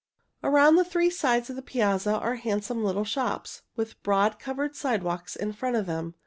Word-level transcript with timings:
Around 0.43 0.83
three 0.85 1.11
sides 1.11 1.51
of 1.51 1.55
the 1.55 1.61
piazza 1.61 2.17
are 2.17 2.33
handsome 2.33 2.83
little 2.83 3.05
shops, 3.05 3.61
with 3.75 3.91
a 3.91 3.95
broad 4.01 4.39
covered 4.39 4.75
sidewalk 4.75 5.29
in 5.39 5.53
front 5.53 5.75
of 5.75 5.85
them. 5.85 6.15